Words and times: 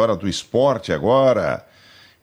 hora 0.00 0.16
do 0.16 0.28
esporte 0.28 0.92
agora. 0.92 1.66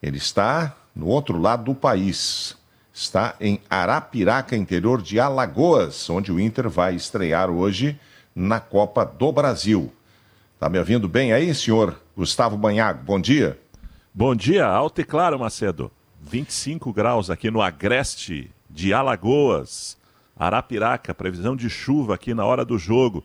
Ele 0.02 0.16
está 0.18 0.74
no 0.94 1.06
outro 1.06 1.38
lado 1.38 1.64
do 1.64 1.74
país. 1.74 2.56
Está 2.92 3.34
em 3.40 3.60
Arapiraca, 3.68 4.56
interior 4.56 5.02
de 5.02 5.20
Alagoas, 5.20 6.08
onde 6.08 6.32
o 6.32 6.40
Inter 6.40 6.68
vai 6.68 6.94
estrear 6.94 7.50
hoje 7.50 7.98
na 8.34 8.58
Copa 8.58 9.04
do 9.04 9.30
Brasil. 9.30 9.92
Tá 10.58 10.68
me 10.68 10.78
ouvindo 10.78 11.06
bem 11.06 11.32
aí, 11.32 11.54
senhor 11.54 12.00
Gustavo 12.16 12.56
Banhago? 12.56 13.04
Bom 13.04 13.20
dia. 13.20 13.58
Bom 14.14 14.34
dia, 14.34 14.66
alto 14.66 15.02
e 15.02 15.04
claro, 15.04 15.38
Macedo. 15.38 15.90
25 16.22 16.90
graus 16.92 17.28
aqui 17.28 17.50
no 17.50 17.60
Agreste 17.60 18.50
de 18.70 18.94
Alagoas. 18.94 19.98
Arapiraca, 20.34 21.14
previsão 21.14 21.54
de 21.54 21.68
chuva 21.68 22.14
aqui 22.14 22.32
na 22.32 22.46
hora 22.46 22.64
do 22.64 22.78
jogo. 22.78 23.22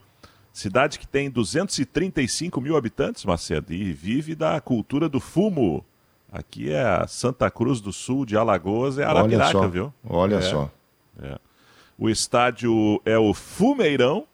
Cidade 0.54 1.00
que 1.00 1.08
tem 1.08 1.30
235 1.30 2.60
mil 2.60 2.76
habitantes, 2.76 3.24
Macedo, 3.26 3.74
e 3.74 3.94
vive 3.94 4.36
da 4.36 4.60
cultura 4.60 5.08
do 5.08 5.20
fumo. 5.20 5.86
Aqui 6.32 6.72
é 6.72 6.82
a 6.82 7.08
Santa 7.08 7.50
Cruz 7.50 7.80
do 7.82 7.92
Sul 7.94 8.26
de 8.26 8.36
Alagoas, 8.38 8.98
é 8.98 9.04
Arapiraca, 9.04 9.58
Olha 9.60 9.68
viu? 9.70 9.94
Olha 10.08 10.36
É, 10.38 10.42
só. 10.42 10.70
é. 11.22 11.38
O 11.98 12.10
estádio 12.10 13.02
é 13.06 13.18
o 13.18 13.34
Fumeirão, 13.34 14.26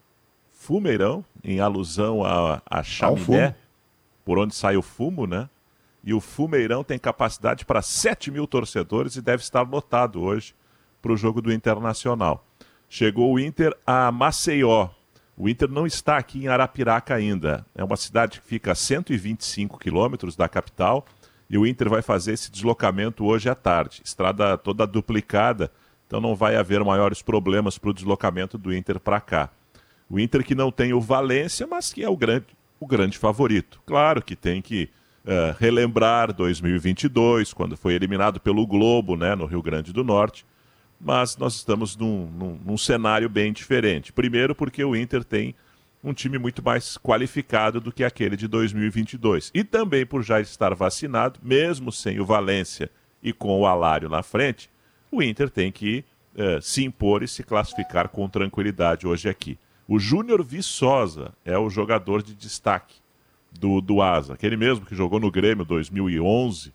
Fumeirão, 0.51 1.23
em 1.43 1.59
alusão 1.59 2.23
a, 2.23 2.61
a 2.69 2.81
chaminé, 2.83 3.55
por 4.23 4.37
onde 4.39 4.55
sai 4.55 4.77
o 4.77 4.81
fumo, 4.81 5.25
né? 5.27 5.49
E 6.03 6.13
o 6.13 6.21
Fumeirão 6.21 6.83
tem 6.83 6.97
capacidade 6.97 7.65
para 7.65 7.81
7 7.81 8.31
mil 8.31 8.47
torcedores 8.47 9.15
e 9.15 9.21
deve 9.21 9.43
estar 9.43 9.61
lotado 9.63 10.21
hoje 10.21 10.55
para 11.01 11.11
o 11.11 11.17
jogo 11.17 11.41
do 11.41 11.51
Internacional. 11.51 12.45
Chegou 12.89 13.33
o 13.33 13.39
Inter 13.39 13.75
a 13.85 14.11
Maceió. 14.11 14.89
O 15.37 15.47
Inter 15.47 15.69
não 15.69 15.85
está 15.85 16.17
aqui 16.17 16.43
em 16.43 16.47
Arapiraca 16.47 17.13
ainda. 17.13 17.63
É 17.75 17.83
uma 17.83 17.95
cidade 17.95 18.41
que 18.41 18.47
fica 18.47 18.71
a 18.71 18.75
125 18.75 19.77
quilômetros 19.77 20.35
da 20.35 20.49
capital 20.49 21.05
e 21.47 21.59
o 21.59 21.65
Inter 21.65 21.89
vai 21.89 22.01
fazer 22.01 22.33
esse 22.33 22.51
deslocamento 22.51 23.23
hoje 23.23 23.47
à 23.47 23.53
tarde. 23.53 24.01
Estrada 24.03 24.57
toda 24.57 24.87
duplicada, 24.87 25.71
então 26.07 26.19
não 26.19 26.35
vai 26.35 26.55
haver 26.55 26.83
maiores 26.83 27.21
problemas 27.21 27.77
para 27.77 27.91
o 27.91 27.93
deslocamento 27.93 28.57
do 28.57 28.73
Inter 28.73 28.99
para 28.99 29.21
cá. 29.21 29.49
O 30.09 30.19
Inter 30.19 30.43
que 30.43 30.55
não 30.55 30.71
tem 30.71 30.91
o 30.91 30.99
Valência, 30.99 31.67
mas 31.67 31.93
que 31.93 32.03
é 32.03 32.09
o 32.09 32.17
grande, 32.17 32.47
o 32.79 32.87
grande 32.87 33.17
favorito. 33.17 33.79
Claro 33.85 34.23
que 34.23 34.35
tem 34.35 34.59
que 34.59 34.89
eh, 35.23 35.55
relembrar 35.59 36.33
2022, 36.33 37.53
quando 37.53 37.77
foi 37.77 37.93
eliminado 37.93 38.39
pelo 38.39 38.65
Globo, 38.65 39.15
né, 39.15 39.35
no 39.35 39.45
Rio 39.45 39.61
Grande 39.61 39.93
do 39.93 40.03
Norte. 40.03 40.45
Mas 40.99 41.37
nós 41.37 41.55
estamos 41.55 41.95
num, 41.95 42.25
num- 42.27 42.59
num 42.65 42.77
cenário 42.77 43.29
bem 43.29 43.53
diferente. 43.53 44.11
Primeiro, 44.11 44.55
porque 44.55 44.83
o 44.83 44.95
Inter 44.95 45.23
tem 45.23 45.53
um 46.03 46.13
time 46.13 46.37
muito 46.37 46.63
mais 46.63 46.97
qualificado 46.97 47.79
do 47.79 47.91
que 47.91 48.03
aquele 48.03 48.35
de 48.35 48.47
2022. 48.47 49.51
E 49.53 49.63
também 49.63 50.05
por 50.05 50.23
já 50.23 50.39
estar 50.41 50.73
vacinado, 50.73 51.39
mesmo 51.43 51.91
sem 51.91 52.19
o 52.19 52.25
Valência 52.25 52.89
e 53.21 53.31
com 53.33 53.59
o 53.59 53.65
Alário 53.65 54.09
na 54.09 54.23
frente, 54.23 54.69
o 55.11 55.21
Inter 55.21 55.49
tem 55.49 55.71
que 55.71 56.03
eh, 56.35 56.59
se 56.61 56.83
impor 56.83 57.23
e 57.23 57.27
se 57.27 57.43
classificar 57.43 58.09
com 58.09 58.27
tranquilidade 58.29 59.07
hoje 59.07 59.27
aqui. 59.29 59.57
O 59.87 59.99
Júnior 59.99 60.43
Viçosa 60.43 61.33
é 61.45 61.57
o 61.57 61.69
jogador 61.69 62.21
de 62.21 62.33
destaque 62.35 62.95
do, 63.51 63.81
do 63.81 64.01
Asa, 64.01 64.33
aquele 64.33 64.57
mesmo 64.57 64.85
que 64.85 64.95
jogou 64.95 65.19
no 65.19 65.31
Grêmio 65.31 65.63
2011, 65.65 66.73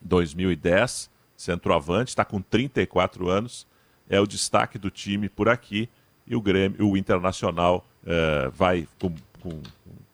2010, 0.00 1.10
centroavante, 1.40 2.10
está 2.10 2.24
com 2.24 2.40
34 2.40 3.28
anos, 3.28 3.66
é 4.08 4.20
o 4.20 4.26
destaque 4.26 4.78
do 4.78 4.90
time 4.90 5.28
por 5.28 5.48
aqui 5.48 5.88
e 6.26 6.36
o 6.36 6.40
Grêmio, 6.40 6.86
o 6.88 6.96
Internacional 6.96 7.86
eh, 8.06 8.50
vai 8.52 8.86
com, 9.00 9.14
com- 9.40 9.62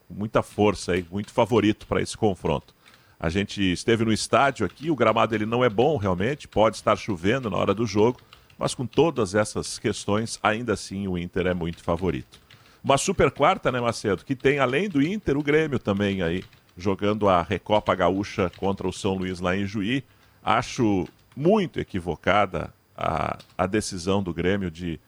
muita 0.09 0.43
força 0.43 0.93
aí, 0.93 1.05
muito 1.11 1.33
favorito 1.33 1.87
para 1.87 2.01
esse 2.01 2.17
confronto. 2.17 2.75
A 3.19 3.29
gente 3.29 3.61
esteve 3.61 4.05
no 4.05 4.13
estádio 4.13 4.65
aqui, 4.65 4.91
o 4.91 4.95
gramado 4.97 5.35
ele 5.35 5.47
não 5.47 5.65
é 5.65 5.69
bom 5.69 5.97
realmente, 5.97 6.47
pode 6.47 6.77
estar 6.77 6.97
chovendo 6.97 7.51
na 7.51 7.57
hora 7.57 7.75
do 7.75 7.87
jogo, 7.87 8.21
mas 8.59 8.75
com 8.75 8.87
todas 8.87 9.35
essas 9.35 9.79
questões, 9.79 10.39
ainda 10.42 10.75
assim 10.75 11.09
o 11.09 11.19
Inter 11.19 11.47
é 11.48 11.55
muito 11.55 11.83
favorito. 11.83 12.39
Uma 12.85 12.97
super 12.97 13.31
quarta, 13.33 13.73
né, 13.73 13.81
Macedo? 13.81 14.25
Que 14.25 14.36
tem, 14.36 14.59
além 14.61 14.89
do 14.89 15.03
Inter, 15.03 15.36
o 15.36 15.42
Grêmio 15.42 15.79
também 15.79 16.23
aí, 16.23 16.45
jogando 16.77 17.29
a 17.29 17.42
Recopa 17.42 17.95
Gaúcha 17.95 18.51
contra 18.57 18.86
o 18.86 18.92
São 18.92 19.15
Luís 19.15 19.41
lá 19.41 19.57
em 19.57 19.67
Juí. 19.67 20.05
Acho 20.42 21.09
muito 21.36 21.79
equivocada 21.79 22.73
a, 22.97 23.39
a 23.57 23.67
decisão 23.67 24.23
do 24.23 24.33
Grêmio 24.33 24.70
de 24.70 24.98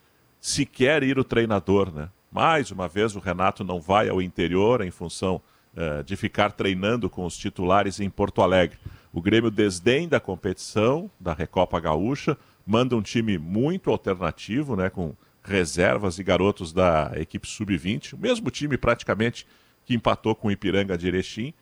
sequer 0.41 1.03
ir 1.03 1.19
o 1.19 1.25
treinador, 1.25 1.93
né? 1.93 2.11
Mais 2.31 2.71
uma 2.71 2.87
vez, 2.87 3.17
o 3.17 3.21
Renato 3.21 3.65
não 3.65 3.81
vai 3.81 4.09
ao 4.09 4.21
interior 4.21 4.85
em 4.85 4.91
função 4.91 5.41
eh, 5.75 6.03
de 6.03 6.15
ficar 6.15 6.53
treinando 6.53 7.09
com 7.09 7.25
os 7.25 7.37
titulares 7.37 8.01
em 8.01 8.11
Porto 8.11 8.43
Alegre. 8.43 8.79
O 9.13 9.23
Grêmio 9.23 9.51
desdém 9.51 10.07
da 10.07 10.21
competição, 10.21 11.11
da 11.19 11.33
Recopa 11.33 11.81
Gaúcha, 11.81 12.37
manda 12.67 12.95
um 12.95 13.01
time 13.01 13.39
muito 13.39 13.91
alternativo, 13.91 14.77
né? 14.77 14.91
Com 14.91 15.15
reservas 15.43 16.19
e 16.19 16.23
garotos 16.23 16.73
da 16.73 17.13
equipe 17.17 17.49
sub-20, 17.49 18.13
o 18.13 18.19
mesmo 18.19 18.51
time 18.51 18.77
praticamente 18.77 19.47
que 19.87 19.95
empatou 19.95 20.35
com 20.35 20.49
o 20.49 20.51
Ipiranga 20.51 20.99
de 20.99 21.09
Erechim, 21.09 21.55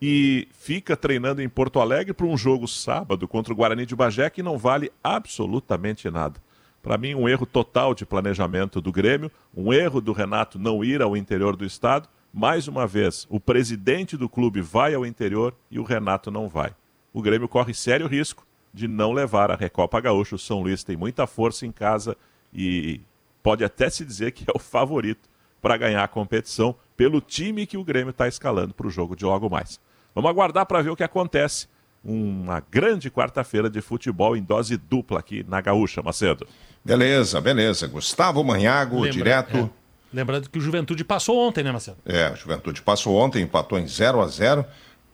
e 0.00 0.48
fica 0.52 0.96
treinando 0.96 1.42
em 1.42 1.48
Porto 1.48 1.78
Alegre 1.78 2.14
para 2.14 2.26
um 2.26 2.36
jogo 2.36 2.66
sábado 2.66 3.28
contra 3.28 3.52
o 3.52 3.56
Guarani 3.56 3.84
de 3.84 3.94
Bagé 3.94 4.30
que 4.30 4.42
não 4.42 4.56
vale 4.56 4.90
absolutamente 5.04 6.10
nada. 6.10 6.40
Para 6.82 6.96
mim, 6.96 7.14
um 7.14 7.28
erro 7.28 7.44
total 7.44 7.94
de 7.94 8.06
planejamento 8.06 8.80
do 8.80 8.90
Grêmio, 8.90 9.30
um 9.54 9.72
erro 9.72 10.00
do 10.00 10.12
Renato 10.12 10.58
não 10.58 10.82
ir 10.82 11.02
ao 11.02 11.14
interior 11.14 11.54
do 11.54 11.66
estado. 11.66 12.08
Mais 12.32 12.66
uma 12.66 12.86
vez, 12.86 13.26
o 13.28 13.38
presidente 13.38 14.16
do 14.16 14.28
clube 14.28 14.62
vai 14.62 14.94
ao 14.94 15.04
interior 15.04 15.54
e 15.70 15.78
o 15.78 15.82
Renato 15.82 16.30
não 16.30 16.48
vai. 16.48 16.74
O 17.12 17.20
Grêmio 17.20 17.48
corre 17.48 17.74
sério 17.74 18.06
risco 18.06 18.46
de 18.72 18.88
não 18.88 19.12
levar 19.12 19.50
a 19.50 19.56
Recopa 19.56 20.00
Gaúcha. 20.00 20.36
O 20.36 20.38
São 20.38 20.62
Luís 20.62 20.82
tem 20.82 20.96
muita 20.96 21.26
força 21.26 21.66
em 21.66 21.72
casa 21.72 22.16
e 22.54 23.02
pode 23.42 23.62
até 23.62 23.90
se 23.90 24.04
dizer 24.04 24.30
que 24.30 24.44
é 24.48 24.52
o 24.54 24.58
favorito 24.58 25.28
para 25.60 25.76
ganhar 25.76 26.02
a 26.02 26.08
competição 26.08 26.74
pelo 26.96 27.20
time 27.20 27.66
que 27.66 27.76
o 27.76 27.84
Grêmio 27.84 28.10
está 28.10 28.26
escalando 28.26 28.72
para 28.72 28.86
o 28.86 28.90
jogo 28.90 29.14
de 29.14 29.24
logo 29.24 29.50
mais. 29.50 29.78
Vamos 30.14 30.30
aguardar 30.30 30.66
para 30.66 30.82
ver 30.82 30.90
o 30.90 30.96
que 30.96 31.02
acontece. 31.04 31.66
Uma 32.02 32.62
grande 32.70 33.10
quarta-feira 33.10 33.68
de 33.68 33.80
futebol 33.80 34.36
em 34.36 34.42
dose 34.42 34.76
dupla 34.76 35.18
aqui 35.20 35.44
na 35.48 35.60
Gaúcha, 35.60 36.02
Macedo. 36.02 36.46
Beleza, 36.84 37.40
beleza. 37.40 37.86
Gustavo 37.86 38.42
Manhago, 38.42 38.96
Lembra- 38.96 39.10
direto. 39.12 39.56
é. 39.56 39.70
Lembrando 40.12 40.48
que 40.50 40.58
o 40.58 40.60
Juventude 40.60 41.04
passou 41.04 41.38
ontem, 41.38 41.62
né, 41.62 41.70
Marcelo? 41.70 41.98
É, 42.04 42.24
a 42.24 42.34
Juventude 42.34 42.82
passou 42.82 43.14
ontem, 43.16 43.42
empatou 43.42 43.78
em 43.78 43.86
0 43.86 44.20
a 44.20 44.26
0 44.26 44.64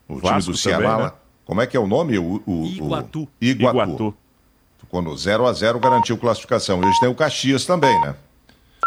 O 0.08 0.14
Vasco 0.16 0.40
time 0.40 0.52
do 0.52 0.56
Ceará 0.56 0.88
também, 0.90 1.04
né? 1.06 1.12
Como 1.44 1.60
é 1.60 1.66
que 1.66 1.76
é 1.76 1.80
o 1.80 1.86
nome? 1.86 2.16
O, 2.18 2.42
o- 2.46 2.62
o- 2.62 2.66
Iguatu. 2.66 3.28
Iguatu. 3.40 3.76
Iguatu. 3.80 4.16
Ficou 4.78 5.02
no 5.02 5.16
0 5.16 5.46
a 5.46 5.52
0 5.52 5.78
garantiu 5.80 6.16
classificação. 6.16 6.80
E 6.82 6.86
hoje 6.86 7.00
tem 7.00 7.08
o 7.08 7.14
Caxias 7.14 7.66
também, 7.66 8.00
né? 8.00 8.14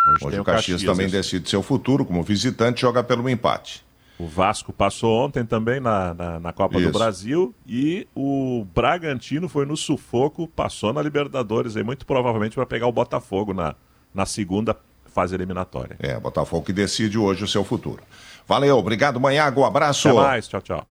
Hoje, 0.07 0.25
Hoje 0.25 0.29
tem 0.31 0.39
o 0.39 0.43
Caxias, 0.43 0.81
também 0.83 1.05
isso. 1.07 1.15
decide 1.15 1.49
seu 1.49 1.61
futuro 1.61 2.03
como 2.05 2.23
visitante, 2.23 2.81
joga 2.81 3.03
pelo 3.03 3.29
empate. 3.29 3.83
O 4.19 4.27
Vasco 4.27 4.73
passou 4.73 5.25
ontem 5.25 5.45
também 5.45 5.79
na, 5.79 6.13
na, 6.13 6.39
na 6.41 6.53
Copa 6.53 6.77
Isso. 6.77 6.91
do 6.91 6.97
Brasil 6.97 7.55
e 7.65 8.05
o 8.13 8.67
Bragantino 8.75 9.47
foi 9.47 9.65
no 9.65 9.77
sufoco, 9.77 10.45
passou 10.45 10.91
na 10.91 11.01
Libertadores 11.01 11.77
aí, 11.77 11.83
muito 11.83 12.05
provavelmente 12.05 12.53
para 12.53 12.65
pegar 12.65 12.87
o 12.87 12.91
Botafogo 12.91 13.53
na, 13.53 13.75
na 14.13 14.25
segunda 14.25 14.75
fase 15.05 15.33
eliminatória. 15.33 15.95
É, 15.99 16.19
Botafogo 16.19 16.65
que 16.65 16.73
decide 16.73 17.17
hoje 17.17 17.45
o 17.45 17.47
seu 17.47 17.63
futuro. 17.63 18.03
Valeu, 18.45 18.77
obrigado, 18.77 19.21
Manhago, 19.21 19.63
abraço. 19.63 20.09
Até 20.09 20.17
mais, 20.17 20.47
tchau, 20.49 20.61
tchau. 20.61 20.87